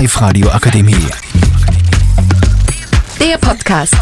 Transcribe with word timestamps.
Live 0.00 0.18
Radio 0.22 0.48
Akademie. 0.48 1.06
Der 3.20 3.36
Podcast. 3.36 3.94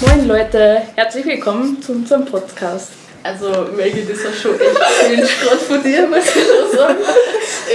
Moin 0.00 0.26
Leute, 0.26 0.82
herzlich 0.96 1.24
willkommen 1.24 1.80
zu 1.80 1.92
unserem 1.92 2.24
Podcast. 2.24 2.90
Also 3.22 3.68
Maggie, 3.76 4.04
das 4.04 4.24
war 4.24 4.32
schon 4.32 4.54
echt 4.54 4.80
cringe 5.06 5.28
gerade 5.44 5.58
von 5.58 5.82
dir, 5.84 6.08
muss 6.08 6.26
ich 6.26 6.42
schon 6.42 6.76
sagen. 6.76 6.98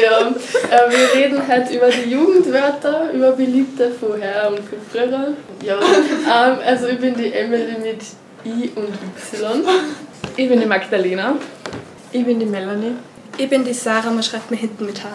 Ja, 0.03 0.27
äh, 0.27 0.91
wir 0.91 1.21
reden 1.21 1.41
heute 1.47 1.73
über 1.73 1.89
die 1.89 2.11
Jugendwörter, 2.11 3.09
über 3.13 3.31
beliebte 3.31 3.91
vorher 3.97 4.49
und 4.49 4.59
von 4.59 4.79
früher. 4.91 5.35
Ja, 5.63 5.79
ähm, 5.79 6.59
also 6.65 6.87
ich 6.87 6.99
bin 6.99 7.15
die 7.15 7.31
Emily 7.31 7.77
mit 7.81 8.01
I 8.43 8.71
und 8.75 8.93
Y. 9.33 9.63
Ich 10.35 10.49
bin 10.49 10.59
die 10.59 10.65
Magdalena. 10.65 11.35
Ich 12.11 12.25
bin 12.25 12.41
die 12.41 12.45
Melanie. 12.45 12.95
Ich 13.39 13.49
bin 13.49 13.63
die 13.63 13.73
Sarah, 13.73 14.11
man 14.11 14.21
schreibt 14.21 14.51
mir 14.51 14.57
hinten 14.57 14.85
mit 14.85 15.01
H. 15.01 15.07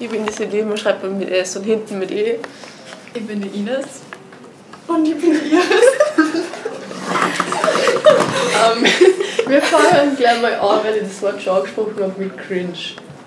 Ich 0.00 0.08
bin 0.08 0.24
die 0.24 0.32
CD, 0.32 0.62
man 0.62 0.78
schreibt 0.78 1.02
mir 1.02 1.10
mit 1.10 1.28
S 1.28 1.54
und 1.56 1.64
hinten 1.64 1.98
mit 1.98 2.10
E. 2.10 2.38
Ich 3.12 3.26
bin 3.26 3.42
die 3.42 3.48
Ines. 3.48 3.84
Und 4.86 5.06
ich 5.06 5.16
bin 5.20 5.32
die 5.32 5.54
Iris. 5.54 5.66
Ähm, 8.56 8.84
wir 9.48 9.60
fangen 9.60 10.16
gleich 10.16 10.40
mal 10.40 10.54
an, 10.54 10.80
weil 10.82 10.96
ich 10.96 11.02
das 11.02 11.20
Wort 11.20 11.42
schon 11.42 11.56
angesprochen 11.56 11.94
habe 12.00 12.14
mit 12.16 12.38
cringe. 12.38 12.72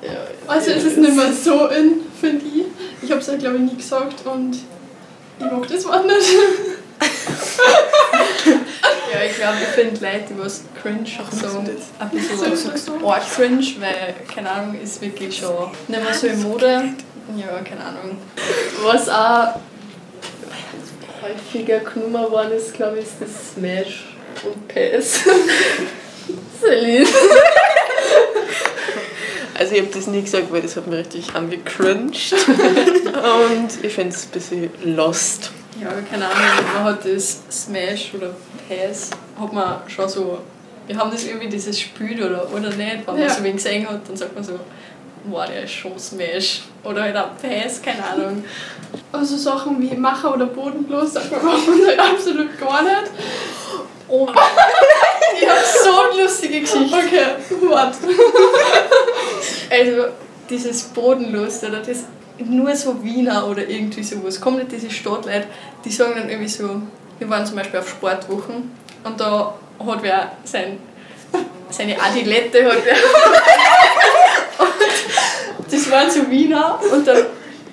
Ja, 0.02 0.28
Also 0.48 0.72
es 0.72 0.84
ist 0.86 0.98
nicht 0.98 1.16
mehr 1.16 1.32
so 1.32 1.68
in, 1.68 2.02
finde 2.20 2.46
ich. 2.46 2.66
Ich 3.04 3.12
habe 3.12 3.22
es 3.22 3.28
ja 3.28 3.36
glaube 3.36 3.58
ich 3.58 3.62
nie 3.62 3.78
gesagt 3.78 4.26
und 4.26 4.56
ich 4.56 5.46
mag 5.46 5.68
das 5.68 5.86
Wort 5.86 6.08
nicht. 6.08 6.36
Ja, 9.20 9.26
ich 9.26 9.36
glaube, 9.36 9.58
ich 9.62 9.68
finde 9.68 10.00
Leute, 10.00 10.24
die 10.30 10.40
was 10.40 10.64
cringe 10.82 11.06
sagen, 11.32 11.70
ein 12.00 12.10
bisschen 12.10 12.56
Sagst 12.56 12.88
du? 12.88 13.06
arg 13.06 13.24
cringe, 13.30 13.66
weil, 13.80 14.16
keine 14.34 14.50
Ahnung, 14.50 14.80
ist 14.82 15.02
wirklich 15.02 15.38
schon 15.38 15.72
nicht 15.90 16.04
mehr 16.04 16.14
so 16.14 16.28
in 16.28 16.42
Mode. 16.42 16.84
Ja, 17.36 17.60
keine 17.66 17.84
Ahnung. 17.84 18.18
Was 18.82 19.10
auch 19.10 19.60
häufiger 21.22 21.80
genommen 21.80 22.32
worden 22.32 22.54
ist, 22.54 22.74
glaube 22.74 23.00
ich, 23.00 23.06
ist 23.06 23.16
das 23.20 23.54
Smash 23.56 24.06
und 24.44 24.68
PS. 24.68 25.22
Celine. 26.62 27.06
Also 29.56 29.74
ich 29.74 29.82
habe 29.82 29.92
das 29.94 30.08
nie 30.08 30.22
gesagt, 30.22 30.50
weil 30.54 30.62
das 30.62 30.78
hat 30.78 30.88
mich 30.88 31.00
richtig 31.00 31.36
angecringed. 31.36 32.32
und 32.48 33.84
ich 33.84 33.94
finde 33.94 34.16
es 34.16 34.24
ein 34.24 34.32
bisschen 34.32 34.70
lost. 34.96 35.52
Ja, 35.82 35.90
keine 36.10 36.26
Ahnung, 36.26 36.66
man 36.74 36.84
hat 36.84 37.06
das 37.06 37.42
Smash 37.50 38.12
oder 38.14 38.30
PS, 38.68 39.10
hat 39.40 39.54
man 39.54 39.78
schon 39.88 40.10
so, 40.10 40.40
wir 40.88 40.98
haben 40.98 41.12
das 41.12 41.24
irgendwie 41.26 41.48
dieses 41.48 41.80
Spiel 41.80 42.22
oder, 42.24 42.48
oder 42.52 42.70
nicht, 42.70 43.06
wenn 43.08 43.14
man 43.16 43.20
Ja. 43.22 43.30
so 43.30 43.44
wen 43.44 43.56
gesehen 43.56 43.88
hat, 43.90 44.02
dann 44.08 44.18
sagt 44.18 44.36
man 44.36 44.44
so, 44.44 44.60
wow, 45.26 45.46
der 45.48 45.64
ist 45.64 45.72
schon 45.74 45.98
Smash. 46.00 46.62
Oder 46.84 47.04
halt 47.04 47.16
auch 47.18 47.30
PS, 47.38 47.82
keine 47.82 48.04
Ahnung. 48.06 48.44
Also 49.12 49.38
Sachen 49.38 49.80
wie 49.80 49.96
Macher 49.96 50.34
oder 50.34 50.48
Bodenlos 50.48 51.14
sagt 51.14 51.32
man 51.32 51.56
uns 51.56 51.88
halt 51.88 52.00
absolut 52.00 52.58
gar 52.60 52.82
nicht. 52.82 53.12
Oh 54.08 54.26
mein 54.26 54.34
Gott. 54.34 54.44
Ich 55.40 55.48
hab 55.48 55.64
so 55.64 56.02
eine 56.12 56.24
lustige 56.24 56.62
Geschichte. 56.62 56.96
Okay, 56.96 57.26
what? 57.70 57.92
Also, 59.70 60.08
dieses 60.50 60.84
Bodenlos, 60.86 61.62
oder 61.64 61.80
das 61.82 62.06
nur 62.46 62.76
so 62.76 63.04
Wiener 63.04 63.48
oder 63.48 63.68
irgendwie 63.68 64.04
sowas. 64.04 64.40
Kommen 64.40 64.58
nicht 64.58 64.72
diese 64.72 64.90
Stadtleute, 64.90 65.48
die 65.84 65.92
sagen 65.92 66.14
dann 66.16 66.30
irgendwie 66.30 66.48
so, 66.50 66.82
wir 67.18 67.30
waren 67.30 67.46
zum 67.46 67.56
Beispiel 67.56 67.80
auf 67.80 67.90
Sportwochen 67.90 68.72
und 69.04 69.20
da 69.20 69.54
hat 69.86 70.04
wer 70.04 70.32
sein, 70.44 70.78
seine 71.70 72.00
Adilette 72.02 72.66
hat 72.66 72.78
wer. 72.84 72.96
und 75.58 75.72
das 75.72 75.92
waren 75.92 76.10
so 76.10 76.30
Wiener 76.30 76.80
und 76.92 77.08
dann 77.08 77.26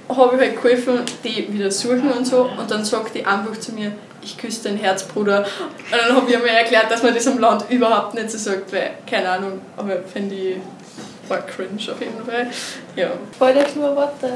habe 0.09 0.37
ich 0.37 0.41
halt 0.41 0.57
geholfen, 0.57 1.01
die 1.25 1.53
wieder 1.53 1.71
suchen 1.71 2.11
und 2.13 2.27
so 2.27 2.49
und 2.59 2.71
dann 2.71 2.85
sagt 2.85 3.15
die 3.15 3.25
einfach 3.25 3.59
zu 3.59 3.73
mir, 3.73 3.93
ich 4.23 4.37
küsse 4.37 4.65
dein 4.65 4.77
Herz, 4.77 5.05
Bruder. 5.05 5.39
Und 5.39 5.93
dann 5.93 6.17
habe 6.17 6.31
ich 6.31 6.39
mir 6.39 6.49
erklärt, 6.49 6.91
dass 6.91 7.03
man 7.03 7.15
das 7.15 7.27
am 7.29 7.39
Land 7.39 7.65
überhaupt 7.71 8.15
nicht 8.15 8.31
so 8.31 8.39
sagt, 8.39 8.73
weil, 8.73 8.91
keine 9.09 9.29
Ahnung, 9.31 9.61
aber 9.77 10.03
finde 10.03 10.35
ich 10.35 10.57
war 11.29 11.43
cringe 11.43 11.81
auf 11.91 12.01
jeden 12.01 12.25
Fall. 12.25 12.51
Ja. 12.95 13.13
Wollt 13.39 13.57
ihr 13.57 13.67
nur 13.75 13.97
Worte? 13.97 14.33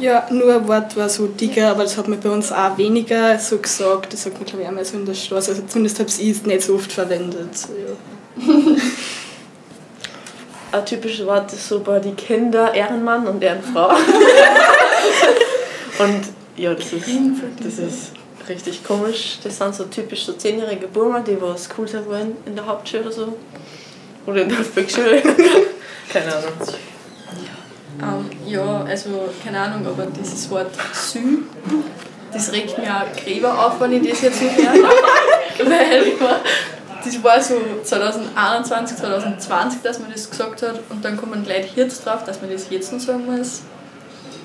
Ja, 0.00 0.26
nur 0.30 0.54
ein 0.54 0.68
Wort 0.68 0.96
war 0.96 1.08
so 1.08 1.26
dicker, 1.26 1.70
aber 1.70 1.82
das 1.84 1.96
hat 1.96 2.08
man 2.08 2.20
bei 2.20 2.30
uns 2.30 2.52
auch 2.52 2.76
weniger 2.76 3.38
so 3.38 3.58
gesagt. 3.58 4.12
Das 4.12 4.24
sagt 4.24 4.36
man 4.36 4.44
glaube 4.44 4.62
ich 4.62 4.68
einmal 4.68 4.84
so 4.84 4.96
in 4.96 5.06
der 5.06 5.14
Straße. 5.14 5.50
Also 5.52 5.62
zumindest 5.66 5.98
habe 5.98 6.08
ich 6.08 6.30
es 6.30 6.44
nicht 6.44 6.62
so 6.62 6.74
oft 6.74 6.92
verwendet. 6.92 7.50
Ja. 8.36 8.44
Ein 10.72 10.84
typisches 10.84 11.24
Wort 11.26 11.52
ist 11.52 11.68
so 11.68 11.80
bei 11.80 12.00
die 12.00 12.12
Kinder 12.12 12.74
Ehrenmann 12.74 13.26
und 13.26 13.42
Ehrenfrau. 13.42 13.88
und 15.98 16.20
ja, 16.56 16.74
das 16.74 16.92
ist, 16.92 17.08
das 17.60 17.78
ist 17.78 18.12
richtig 18.48 18.84
komisch. 18.84 19.38
Das 19.42 19.58
sind 19.58 19.74
so 19.74 19.84
typisch 19.84 20.24
so 20.24 20.32
zehnjährige 20.32 20.88
Burmer, 20.88 21.20
die 21.20 21.40
was 21.40 21.68
cool 21.78 21.88
sein 21.88 22.04
wollen 22.06 22.36
in 22.46 22.56
der 22.56 22.66
Hauptschule 22.66 23.02
oder 23.02 23.12
so. 23.12 23.36
Oder 24.26 24.42
in 24.42 24.48
der 24.48 24.58
Volksschule. 24.58 25.22
Keine 26.12 26.34
Ahnung. 26.34 26.52
Ähm, 28.02 28.30
ja, 28.46 28.84
also 28.84 29.28
keine 29.42 29.60
Ahnung, 29.60 29.86
aber 29.86 30.06
dieses 30.06 30.50
Wort 30.50 30.70
Sü, 30.92 31.42
das 32.32 32.52
regt 32.52 32.78
mir 32.78 32.94
auch 32.94 33.24
Gräber 33.24 33.66
auf, 33.66 33.80
wenn 33.80 33.92
ich 33.92 34.10
das 34.10 34.22
jetzt 34.22 34.42
nicht 34.42 34.56
höre. 34.56 34.90
Weil 35.58 36.12
das 37.04 37.22
war 37.22 37.40
so 37.40 37.54
2021, 37.82 38.98
2020, 38.98 39.82
dass 39.82 39.98
man 39.98 40.12
das 40.12 40.28
gesagt 40.28 40.62
hat 40.62 40.80
und 40.90 41.04
dann 41.04 41.16
kommen 41.16 41.44
gleich 41.44 41.72
Hirz 41.72 42.02
drauf, 42.02 42.24
dass 42.24 42.40
man 42.40 42.50
das 42.50 42.66
jetzt 42.70 42.92
noch 42.92 43.00
sagen 43.00 43.24
muss. 43.24 43.62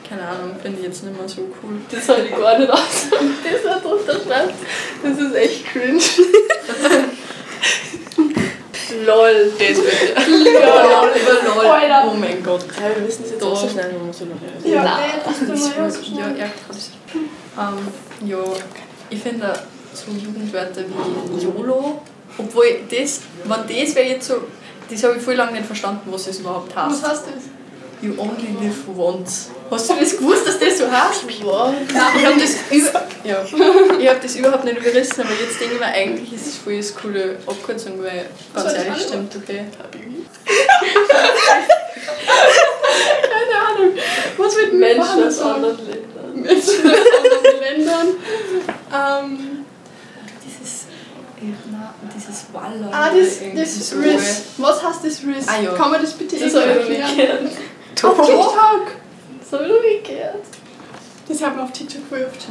Keine 0.07 0.28
Ahnung, 0.28 0.55
finde 0.61 0.79
ich 0.79 0.85
jetzt 0.85 1.03
nicht 1.03 1.17
mehr 1.17 1.28
so 1.28 1.41
cool. 1.63 1.79
Das 1.89 2.07
habe 2.09 2.22
ich 2.22 2.31
gar 2.31 2.59
nicht 2.59 2.69
aus. 2.69 3.07
Das 3.09 3.63
da 3.63 3.79
drunter 3.79 4.13
schreibt, 4.13 4.53
das 5.03 5.17
ist 5.17 5.35
echt 5.35 5.66
cringe. 5.67 5.99
LOL. 9.06 9.51
Das 9.57 9.78
wird 9.78 10.16
Ja, 10.16 11.01
LOL 11.01 11.09
über 11.22 11.56
LOL. 11.56 11.66
Alter. 11.66 12.12
Oh 12.12 12.16
mein 12.16 12.44
Gott. 12.44 12.66
ja, 12.79 12.95
wir 12.95 13.03
müssen 13.03 13.23
das 13.23 13.31
jetzt 13.31 13.44
auch 13.44 13.56
so 13.56 13.67
schnell 13.69 13.91
machen. 13.94 14.12
So 14.13 14.25
lange. 14.25 14.75
Ja, 14.75 14.84
Nein, 14.84 15.12
das 15.25 15.41
ist 15.41 15.78
mal 15.78 16.19
ja, 16.19 16.45
ja, 16.45 16.50
krass. 16.67 16.91
Ähm, 17.13 18.28
ja, 18.29 18.38
ich 19.09 19.19
finde 19.19 19.53
so 19.94 20.11
Jugendwörter 20.11 20.81
wie 20.88 21.44
YOLO, 21.44 22.01
obwohl 22.38 22.66
das, 22.90 23.22
wenn 23.44 23.50
das 23.85 23.95
wäre 23.95 24.07
jetzt 24.07 24.28
so, 24.28 24.35
das 24.90 25.03
habe 25.03 25.16
ich 25.17 25.22
voll 25.22 25.35
lange 25.35 25.53
nicht 25.53 25.66
verstanden, 25.66 26.09
was 26.11 26.25
das 26.25 26.40
überhaupt 26.40 26.73
Was 26.75 26.94
heißt. 26.94 27.07
heißt 27.07 27.23
das? 27.28 27.44
You 28.01 28.13
only 28.17 28.47
live 28.61 28.78
once. 28.97 29.50
Hast 29.69 29.90
du 29.90 29.94
das 30.00 30.17
gewusst, 30.17 30.47
dass 30.47 30.57
das 30.59 30.79
heißt? 30.91 31.24
Wow. 31.44 31.74
Ich 31.90 32.25
habe 32.25 32.40
das, 32.40 32.56
über, 32.72 33.07
ja, 33.24 33.44
ich 34.00 34.07
hab 34.09 34.22
das 34.22 34.35
überhaupt 34.35 34.63
nicht 34.66 34.78
überrissen, 34.78 35.22
aber 35.22 35.31
jetzt 35.31 35.59
denke 35.59 35.75
ich 35.75 35.79
mir, 35.79 35.85
eigentlich 35.88 36.34
ist 36.34 36.47
es 36.47 36.57
voll 36.57 36.78
das 36.78 36.94
coole 36.96 37.38
Abkürzung, 37.47 38.02
weil 38.03 38.25
ganz 38.53 38.74
ehrlich 38.74 39.02
stimmt, 39.02 39.35
okay. 39.35 39.66
Keine 43.29 43.56
Ahnung. 43.68 43.94
Was 44.38 44.56
mit 44.56 44.74
Menschen 44.74 45.24
aus 45.28 45.40
anderen 45.40 45.78
anderen 45.78 46.41
Menschen 46.41 46.91
aus 46.91 46.97
anderen 47.23 47.59
Ländern. 47.62 48.08
Ähm, 48.94 49.66
Dieses, 50.46 50.85
na, 51.72 51.94
dieses 52.16 52.46
Wallern. 52.53 52.90
ah, 52.91 53.09
das, 53.09 53.40
das 53.56 53.90
so. 53.90 53.97
Riss. 54.00 54.44
Was 54.58 54.84
heißt 54.84 55.03
das 55.06 55.22
Riss? 55.23 55.47
Ah, 55.47 55.62
ja. 55.62 55.72
Kann 55.73 55.91
man 55.91 56.02
das 56.02 56.13
bitte 56.13 56.38
Das 56.38 56.53
irgendwie 56.53 56.96
erklären? 56.96 57.50
Auf 58.03 58.16
TikTok. 58.25 58.88
Das 59.41 59.52
habe 59.59 59.63
ich 59.66 59.69
noch 59.72 59.81
nie 59.81 60.02
gehört. 60.03 60.46
Man 61.40 61.59
auf 61.59 61.72
TikTok 61.72 62.02
voll 62.09 62.25
oft. 62.25 62.47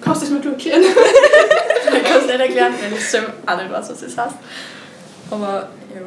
Kannst 0.00 0.22
du 0.22 0.26
das 0.26 0.44
mal 0.44 0.52
erklären? 0.52 0.82
Ich 1.94 2.04
kann 2.04 2.20
es 2.20 2.26
nicht 2.26 2.40
erklären, 2.40 2.72
weil 2.80 2.92
ich 2.96 3.08
selber 3.08 3.32
auch 3.44 3.56
nicht 3.56 3.70
weiß, 3.70 3.90
was 3.90 4.00
das 4.00 4.16
heißt. 4.16 4.36
Aber 5.30 5.68
ja. 5.94 6.00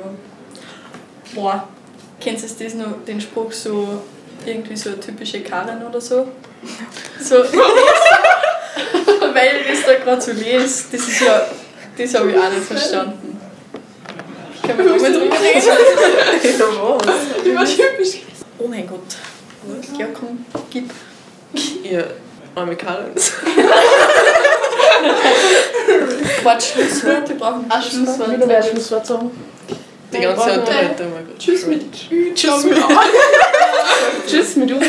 Boah, 1.35 1.67
kennst 2.19 2.59
du 2.59 2.63
das 2.63 2.73
noch, 2.75 3.03
den 3.05 3.19
Spruch 3.19 3.52
so, 3.52 4.02
irgendwie 4.46 4.75
so 4.75 4.91
typische 4.93 5.41
Karin 5.41 5.84
oder 5.84 5.99
so? 5.99 6.29
So, 7.19 7.35
weil 9.34 9.61
ich 9.61 9.67
das 9.67 9.85
da 9.85 9.96
gerade 10.03 10.22
so 10.22 10.31
lese, 10.31 10.85
das 10.91 11.08
ist 11.08 11.22
ja, 11.22 11.47
das 11.97 12.14
habe 12.16 12.31
ich 12.31 12.37
auch 12.37 12.49
nicht 12.49 12.64
verstanden. 12.64 13.40
Können 14.66 14.78
wir 14.79 14.85
nochmal 14.85 15.11
drüber 15.14 15.35
reden? 15.40 15.61
Ja, 16.59 16.66
was? 17.05 17.46
Übertypisch. 17.46 18.22
Oh 18.58 18.67
mein 18.67 18.87
Gott. 18.87 19.17
Ja, 19.99 20.08
komm, 20.14 20.46
gib. 20.69 20.90
Ihr 21.85 22.08
arme 22.55 22.76
Karens. 22.76 23.34
Warte, 26.43 26.66
Schlusswort, 26.73 27.29
wir 27.29 27.37
brauchen 27.37 27.66
Ah, 27.70 27.79
Schlusswort. 27.82 28.32
Wieder 28.32 28.47
mehr 28.47 28.64
Schlusswort 28.64 29.05
sagen. 29.05 29.29
Die 30.11 30.20
ganze 30.20 30.41
oh 30.52 30.55
Gott. 30.55 31.37
Tschüss 31.37 31.67
mit 31.67 31.84
Ü. 32.11 32.34
Tschüss 32.34 32.64
mit 32.64 32.78
A. 32.78 32.87
Tschüss 34.28 34.55
mit 34.55 34.70
du. 34.70 34.76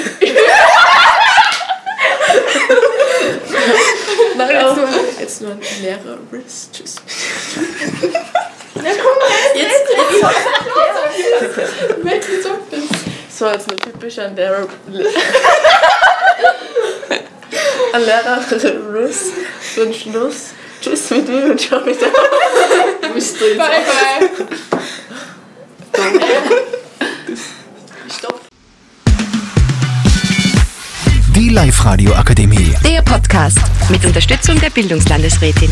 Nein, 4.36 4.50
jetzt 4.50 4.76
nur, 4.76 4.88
jetzt 5.20 5.42
nur 5.42 5.50
ein 5.52 5.60
leerer 5.82 6.18
Riss. 6.32 6.70
Tschüss. 6.72 6.96
Jetzt, 8.74 9.00
jetzt, 9.54 9.88
Welchen 12.02 12.42
sagt 12.42 12.72
das? 12.72 12.80
So 13.36 13.46
jetzt 13.48 13.70
noch 13.70 13.78
typisch 13.78 14.18
ein 14.18 14.34
Lehrer. 14.36 14.66
ein 18.00 18.04
Lehrer 18.04 18.40
Russ 18.92 19.32
zum 19.74 19.92
Schluss. 19.92 20.50
Tschüss 20.82 21.10
mit 21.10 21.28
mir 21.28 21.50
und 21.50 21.60
ciao 21.60 21.80
mit 21.84 21.98
der. 22.00 22.08
Bist 23.14 23.40
du 23.40 23.46
jetzt 23.46 23.58
Bye 23.58 23.68
bye. 25.92 26.10
Stopp. 28.14 28.40
Die 31.34 31.48
Live-Radio 31.48 32.12
Akademie. 32.14 32.74
Der 32.84 33.00
Podcast 33.00 33.58
mit 33.88 34.04
Unterstützung 34.04 34.60
der 34.60 34.70
Bildungslandesrätin. 34.70 35.70